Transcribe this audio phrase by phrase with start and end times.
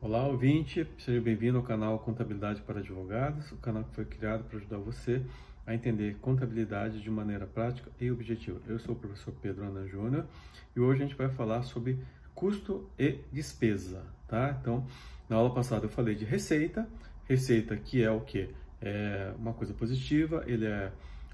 [0.00, 4.56] Olá, ouvinte, seja bem-vindo ao canal Contabilidade para Advogados, o canal que foi criado para
[4.56, 5.20] ajudar você
[5.66, 8.60] a entender contabilidade de maneira prática e objetiva.
[8.68, 10.24] Eu sou o professor Pedro Ana Júnior
[10.76, 11.98] e hoje a gente vai falar sobre
[12.32, 14.56] custo e despesa, tá?
[14.60, 14.86] Então,
[15.28, 16.88] na aula passada eu falei de receita,
[17.24, 18.50] receita que é o que?
[18.80, 20.92] É uma coisa positiva, ele é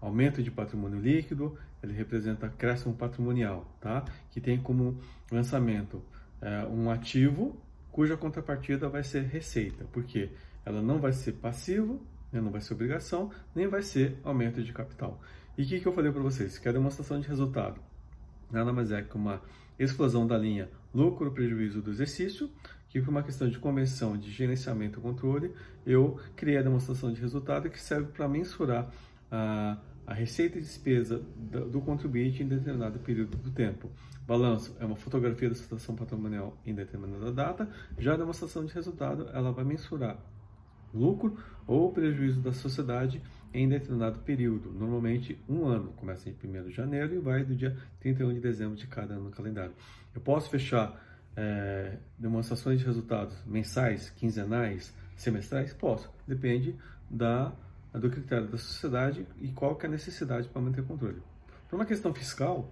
[0.00, 4.02] aumento de patrimônio líquido, ele representa acréscimo patrimonial, tá?
[4.30, 4.98] Que tem como
[5.30, 6.02] lançamento
[6.40, 7.54] é, um ativo
[7.96, 10.28] cuja contrapartida vai ser receita, porque
[10.66, 11.98] ela não vai ser passivo,
[12.30, 15.18] né, não vai ser obrigação, nem vai ser aumento de capital.
[15.56, 16.58] E o que, que eu falei para vocês?
[16.58, 17.80] Que a demonstração de resultado
[18.50, 19.40] nada mais é que uma
[19.78, 22.50] explosão da linha lucro-prejuízo do exercício,
[22.90, 25.54] que por uma questão de convenção de gerenciamento e controle,
[25.86, 28.90] eu criei a demonstração de resultado que serve para mensurar
[29.32, 33.90] a a receita e despesa do contribuinte em determinado período do tempo.
[34.26, 37.68] Balanço é uma fotografia da situação patrimonial em determinada data.
[37.98, 40.18] Já a demonstração de resultado, ela vai mensurar
[40.94, 43.20] lucro ou prejuízo da sociedade
[43.52, 47.76] em determinado período, normalmente um ano, começa em 1 de janeiro e vai do dia
[48.00, 49.72] 31 de dezembro de cada ano no calendário.
[50.14, 51.02] Eu posso fechar
[51.36, 55.72] é, demonstrações de resultados mensais, quinzenais, semestrais?
[55.72, 56.76] Posso, depende
[57.10, 57.52] da
[57.98, 61.22] do critério da sociedade e qual é a necessidade para manter controle.
[61.68, 62.68] Por uma questão fiscal,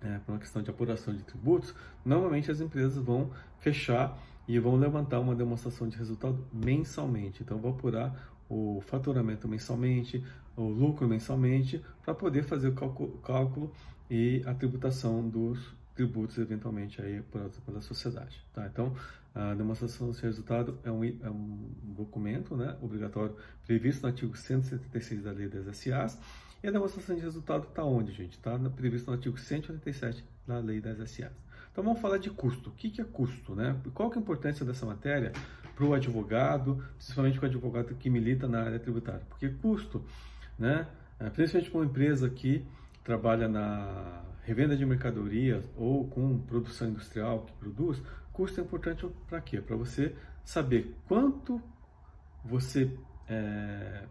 [0.00, 5.20] é, uma questão de apuração de tributos, normalmente as empresas vão fechar e vão levantar
[5.20, 7.42] uma demonstração de resultado mensalmente.
[7.42, 10.24] Então, vou apurar o faturamento mensalmente,
[10.56, 13.72] o lucro mensalmente, para poder fazer o cálculo,
[14.10, 18.44] e a tributação dos tributos eventualmente aí pela, pela sociedade.
[18.52, 18.66] Tá?
[18.66, 18.94] Então,
[19.34, 23.34] a demonstração de resultado é um, é um documento né, obrigatório
[23.66, 26.18] previsto no artigo 176 da Lei das SAs.
[26.62, 28.32] E a demonstração de resultado está onde, gente?
[28.32, 31.32] Está previsto no artigo 187 da Lei das SAs.
[31.72, 32.68] Então vamos falar de custo.
[32.68, 33.54] O que, que é custo?
[33.54, 33.74] Né?
[33.94, 35.32] Qual que é a importância dessa matéria
[35.74, 39.22] para o advogado, principalmente para o advogado que milita na área tributária?
[39.30, 40.04] Porque custo,
[40.58, 40.86] né,
[41.18, 42.62] é, principalmente para uma empresa que
[43.02, 49.40] trabalha na revenda de mercadorias ou com produção industrial que produz, custo é importante para
[49.40, 49.60] quê?
[49.60, 50.14] Para você
[50.44, 51.62] saber quanto
[52.44, 52.90] você
[53.28, 54.04] é,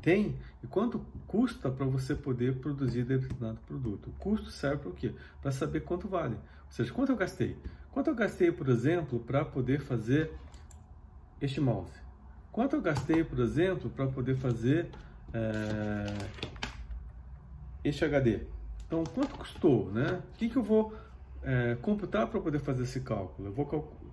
[0.00, 4.08] tem e quanto custa para você poder produzir determinado produto.
[4.08, 5.14] O custo serve para o quê?
[5.42, 6.34] Para saber quanto vale.
[6.34, 7.56] Ou seja, quanto eu gastei.
[7.92, 10.32] Quanto eu gastei, por exemplo, para poder fazer
[11.40, 11.92] este mouse?
[12.52, 14.88] Quanto eu gastei, por exemplo, para poder fazer
[15.34, 16.06] é,
[17.84, 18.40] este HD?
[18.90, 19.88] Então, quanto custou?
[19.92, 20.20] Né?
[20.34, 20.92] O que, que eu vou
[21.44, 23.46] é, computar para poder fazer esse cálculo?
[23.46, 23.64] Eu vou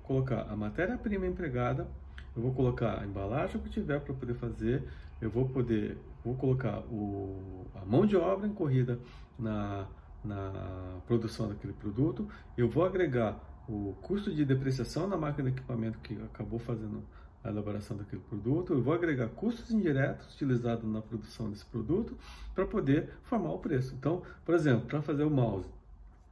[0.03, 1.87] colocar a matéria-prima empregada,
[2.35, 4.87] eu vou colocar a embalagem que tiver para poder fazer,
[5.19, 8.99] eu vou poder, vou colocar o, a mão de obra incorrida
[9.39, 9.87] na,
[10.23, 13.35] na produção daquele produto, eu vou agregar
[13.67, 17.03] o custo de depreciação na máquina de equipamento que acabou fazendo
[17.47, 22.17] a elaboração daquele produto, eu vou agregar custos indiretos utilizados na produção desse produto
[22.53, 23.95] para poder formar o preço.
[23.95, 25.67] Então, por exemplo, para fazer o mouse,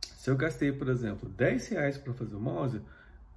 [0.01, 2.81] se eu gastei, por exemplo, 10 reais para fazer o mouse,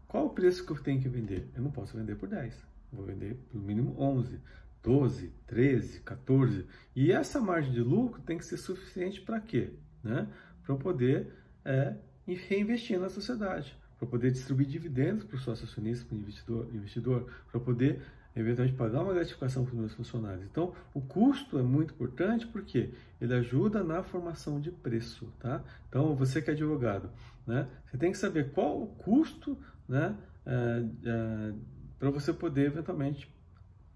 [0.09, 1.47] qual o preço que eu tenho que vender?
[1.55, 2.55] Eu não posso vender por 10,
[2.93, 4.41] vou vender pelo mínimo 11,
[4.83, 6.66] 12, 13, 14.
[6.97, 9.71] E essa margem de lucro tem que ser suficiente para quê?
[10.03, 10.27] Né?
[10.65, 11.33] Para eu poder
[11.65, 11.95] é,
[12.27, 17.31] reinvestir na sociedade, para poder distribuir dividendos para o sócio acionista, para o investidor, investidor
[17.50, 18.00] para poder
[18.36, 20.44] eventualmente pagar uma gratificação para os meus funcionários.
[20.44, 25.62] Então, o custo é muito importante porque ele ajuda na formação de preço, tá?
[25.88, 27.10] Então, você que é advogado,
[27.47, 27.69] né?
[27.86, 30.16] Você tem que saber qual o custo, né?
[30.47, 31.54] É, é,
[31.98, 33.28] para você poder eventualmente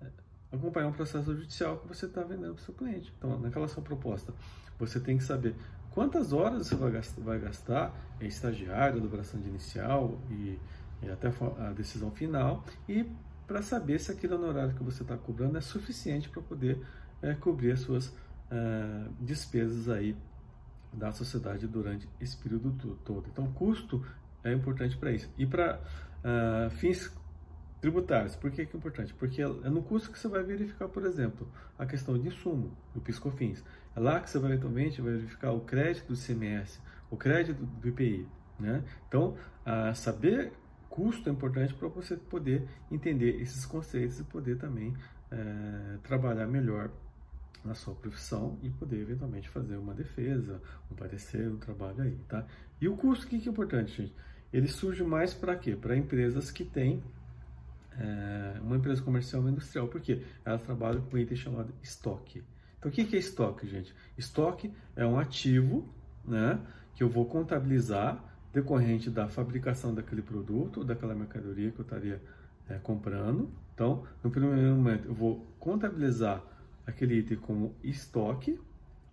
[0.01, 0.07] é,
[0.51, 3.15] acompanhar um processo judicial que você está vendendo para o seu cliente.
[3.17, 4.35] Então, naquela sua proposta,
[4.79, 5.55] você tem que saber
[5.95, 6.75] quantas horas você
[7.21, 10.59] vai gastar, em estagiário, elaboração de inicial e,
[11.03, 13.07] e até a decisão final e
[13.47, 16.81] para saber se aquele honorário que você está cobrando é suficiente para poder
[17.21, 18.15] é, cobrir as suas
[18.51, 20.17] é, despesas aí
[20.93, 22.73] da sociedade durante esse período
[23.05, 23.27] todo.
[23.31, 24.05] Então, custo
[24.45, 25.29] é importante para isso.
[25.39, 25.81] E para
[26.25, 27.11] uh, é, fins
[27.83, 29.13] tributários, por que, é importante?
[29.13, 33.01] Porque é no custo que você vai verificar, por exemplo, a questão de insumo, do
[33.01, 33.63] PiscoFins.
[33.95, 36.81] É lá que você vai verificar o crédito do CMS,
[37.11, 38.27] o crédito do IPI.
[38.61, 38.85] Né?
[39.09, 39.37] Então,
[39.67, 40.53] uh, saber
[40.89, 44.95] custo é importante para você poder entender esses conceitos e poder também
[45.31, 46.91] é, trabalhar melhor
[47.65, 52.47] na sua profissão e poder eventualmente fazer uma defesa, um parecer, um trabalho aí, tá?
[52.79, 54.15] E o custo, o que, que é importante, gente?
[54.53, 55.75] Ele surge mais para quê?
[55.75, 57.03] Para empresas que têm
[57.99, 62.43] é, uma empresa comercial ou industrial, porque elas trabalham com um item chamado estoque.
[62.79, 63.95] Então, o que, é estoque, gente?
[64.17, 65.89] Estoque é um ativo,
[66.25, 66.61] né,
[66.95, 68.23] que eu vou contabilizar
[68.53, 72.21] decorrente da fabricação daquele produto, daquela mercadoria que eu estaria
[72.69, 73.51] é, comprando.
[73.75, 76.43] Então, no primeiro momento, eu vou contabilizar
[76.87, 78.59] aquele item como estoque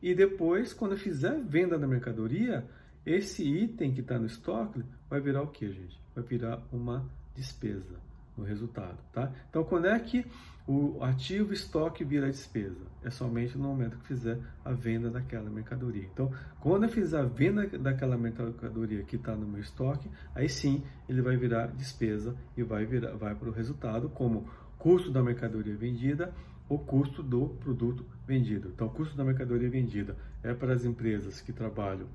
[0.01, 2.65] e depois, quando eu fizer venda da mercadoria,
[3.05, 5.99] esse item que está no estoque vai virar o que, gente?
[6.15, 9.31] Vai virar uma despesa no resultado, tá?
[9.49, 10.25] Então, quando é que
[10.67, 12.85] o ativo estoque vira despesa?
[13.03, 16.07] É somente no momento que fizer a venda daquela mercadoria.
[16.13, 20.83] Então, quando eu fizer a venda daquela mercadoria que está no meu estoque, aí sim
[21.07, 24.47] ele vai virar despesa e vai virar, vai para o resultado como
[24.77, 26.33] custo da mercadoria vendida
[26.69, 28.69] o custo do produto vendido.
[28.69, 32.07] Então, o custo da mercadoria vendida é para as empresas que trabalham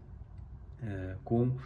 [0.81, 1.57] é, com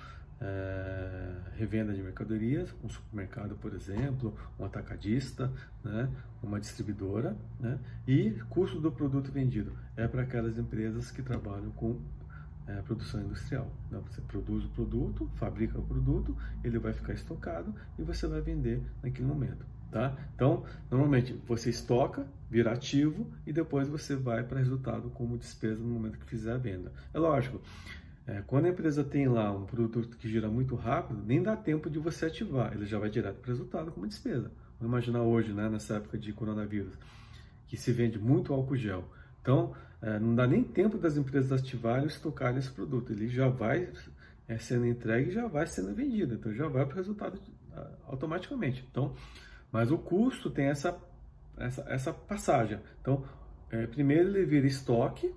[0.41, 5.53] é, revenda de mercadorias, um supermercado, por exemplo, um atacadista,
[5.83, 6.09] né,
[6.43, 12.01] uma distribuidora, né, e custo do produto vendido é para aquelas empresas que trabalham com
[12.69, 13.71] é, produção industrial.
[13.91, 14.01] Né?
[14.09, 18.81] Você produz o produto, fabrica o produto, ele vai ficar estocado e você vai vender
[19.03, 19.67] naquele momento.
[19.91, 20.15] Tá?
[20.35, 25.89] Então, normalmente você estoca, vira ativo e depois você vai para resultado como despesa no
[25.89, 26.93] momento que fizer a venda.
[27.15, 27.63] É lógico,
[28.29, 31.89] é, quando a empresa tem lá um produto que gira muito rápido, nem dá tempo
[31.89, 34.53] de você ativar, ele já vai direto para o resultado como despesa.
[34.79, 36.93] Vamos imaginar hoje, né, nessa época de coronavírus,
[37.67, 39.05] que se vende muito álcool gel.
[39.41, 43.49] Então, é, não dá nem tempo das empresas ativarem ou estocarem esse produto, ele já
[43.49, 43.91] vai
[44.47, 47.41] é, sendo entregue já vai sendo vendido, então já vai para o resultado
[48.07, 48.87] automaticamente.
[48.91, 49.15] Então,
[49.73, 50.99] mas o custo tem essa,
[51.57, 52.79] essa, essa passagem.
[53.01, 53.25] Então,
[53.71, 55.33] é, primeiro ele vira estoque,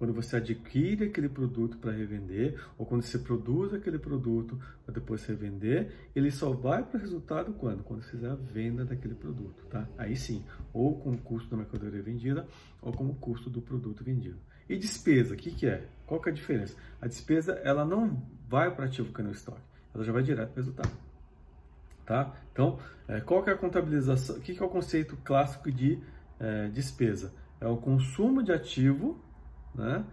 [0.00, 5.26] quando você adquire aquele produto para revender, ou quando você produz aquele produto para depois
[5.26, 7.84] revender, ele só vai para o resultado quando?
[7.84, 9.86] Quando fizer a venda daquele produto, tá?
[9.98, 10.42] Aí sim,
[10.72, 12.48] ou com o custo da mercadoria vendida,
[12.80, 14.38] ou com o custo do produto vendido.
[14.66, 15.86] E despesa, o que, que é?
[16.06, 16.74] Qual que é a diferença?
[16.98, 19.60] A despesa, ela não vai para ativo no estoque,
[19.94, 20.96] ela já vai direto para o resultado.
[22.06, 22.34] Tá?
[22.50, 24.36] Então, é, qual que é a contabilização?
[24.36, 25.98] O que, que é o conceito clássico de
[26.38, 27.34] é, despesa?
[27.60, 29.28] É o consumo de ativo
[29.74, 30.04] né,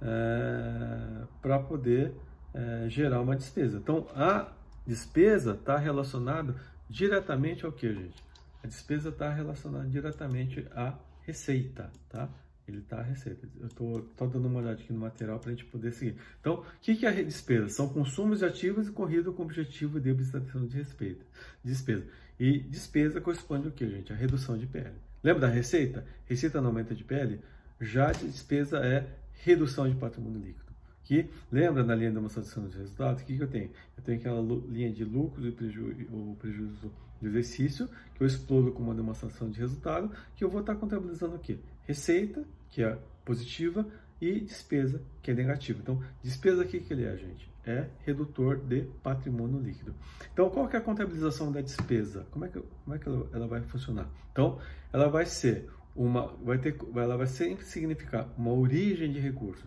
[0.00, 2.14] é, para poder
[2.54, 3.78] é, gerar uma despesa.
[3.78, 4.52] Então, a
[4.86, 6.54] despesa está relacionada
[6.88, 8.24] diretamente ao que, gente?
[8.62, 12.28] A despesa está relacionada diretamente à receita, tá?
[12.66, 13.46] Ele está a receita.
[13.60, 16.16] Eu estou dando uma olhada aqui no material para a gente poder seguir.
[16.40, 17.68] Então, o que, que é a despesa?
[17.68, 21.24] São consumos de ativos e corrida com objetivo de obtenção de respeito,
[21.62, 22.04] despesa.
[22.40, 24.12] E despesa corresponde ao que, gente?
[24.12, 24.94] A redução de PL.
[25.22, 26.04] Lembra da receita?
[26.26, 27.40] Receita não aumenta de PL?
[27.80, 29.06] Já a despesa é
[29.42, 30.66] redução de patrimônio líquido.
[31.04, 33.70] Que, lembra na linha de demonstração de resultados, o que, que eu tenho?
[33.96, 38.72] Eu tenho aquela linha de lucro e preju o prejuízo do exercício, que eu explodo
[38.72, 41.60] com uma demonstração de resultado, que eu vou estar contabilizando aqui.
[41.82, 43.86] Receita, que é positiva,
[44.20, 45.78] e despesa, que é negativa.
[45.80, 47.50] Então, despesa aqui que ele é, gente?
[47.64, 49.94] É redutor de patrimônio líquido.
[50.32, 52.26] Então, qual que é a contabilização da despesa?
[52.30, 54.08] Como é que, como é que ela, ela vai funcionar?
[54.32, 54.58] Então,
[54.92, 59.66] ela vai ser uma, vai ter, ela vai sempre significar uma origem de recurso,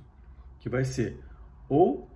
[0.60, 1.20] que vai ser
[1.68, 2.10] ou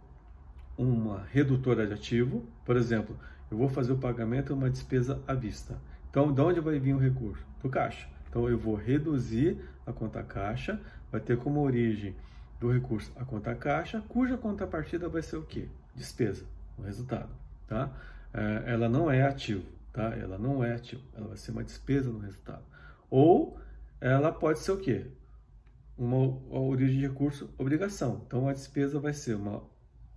[0.78, 3.18] uma redutora de ativo, por exemplo,
[3.50, 5.78] eu vou fazer o pagamento uma despesa à vista.
[6.10, 7.46] Então, de onde vai vir o recurso?
[7.62, 8.08] Do caixa.
[8.30, 10.80] Então, eu vou reduzir a conta caixa,
[11.12, 12.16] vai ter como origem
[12.60, 15.68] do recurso a conta caixa, cuja contrapartida vai ser o quê?
[15.96, 16.46] Despesa,
[16.78, 17.30] o resultado,
[17.68, 17.92] tá?
[18.34, 20.16] É, ela não é ativo, tá?
[20.16, 22.64] Ela não é ativo, ela vai ser uma despesa no resultado.
[23.10, 23.60] Ou
[24.04, 25.06] ela pode ser o quê?
[25.98, 26.18] Uma,
[26.60, 28.22] origem de recurso, obrigação.
[28.28, 29.64] Então, a despesa vai ser uma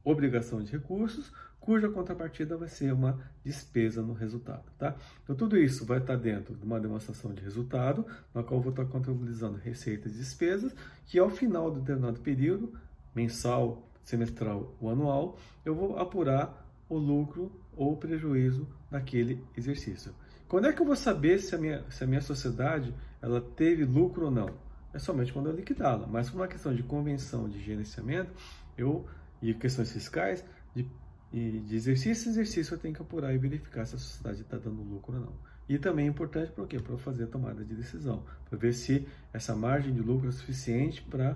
[0.03, 4.97] obrigação de recursos, cuja contrapartida vai ser uma despesa no resultado, tá?
[5.23, 8.71] Então, tudo isso vai estar dentro de uma demonstração de resultado, na qual eu vou
[8.71, 10.75] estar contabilizando receitas e despesas,
[11.07, 12.73] que ao final do determinado período,
[13.15, 20.13] mensal, semestral ou anual, eu vou apurar o lucro ou prejuízo daquele exercício.
[20.49, 22.95] Quando é que eu vou saber se a minha, se a minha sociedade
[23.27, 24.51] ela teve lucro ou não?
[24.95, 26.07] É somente quando eu liquidá-la.
[26.07, 28.31] Mas por uma questão de convenção de gerenciamento,
[28.79, 29.05] eu
[29.43, 30.89] e questões fiscais, de,
[31.33, 34.81] de exercício em exercício, eu tenho que apurar e verificar se a sociedade está dando
[34.81, 35.33] lucro ou não.
[35.69, 36.79] E também é importante para quê?
[36.79, 41.03] Para fazer a tomada de decisão, para ver se essa margem de lucro é suficiente
[41.03, 41.33] para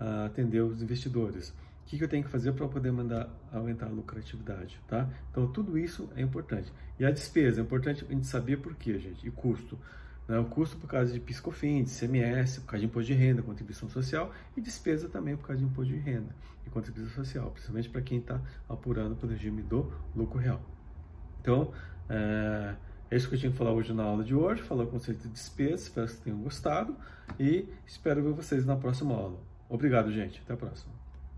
[0.00, 3.86] uh, atender os investidores o que, que eu tenho que fazer para poder mandar aumentar
[3.86, 5.06] a lucratividade, tá?
[5.30, 6.72] Então, tudo isso é importante.
[6.98, 9.78] E a despesa, é importante a gente saber por quê, gente, e custo.
[10.28, 10.38] Né?
[10.38, 14.32] O custo por causa de piscofins, CMS, por causa de imposto de renda, contribuição social,
[14.56, 16.34] e despesa também por causa de imposto de renda
[16.66, 20.60] e contribuição social, principalmente para quem está apurando pelo regime do lucro real.
[21.40, 21.72] Então,
[22.08, 22.74] é,
[23.10, 25.22] é isso que eu tinha que falar hoje na aula de hoje, falar o conceito
[25.22, 26.96] de despesa, espero que vocês tenham gostado,
[27.38, 29.38] e espero ver vocês na próxima aula.
[29.68, 30.40] Obrigado, gente.
[30.40, 30.93] Até a próxima.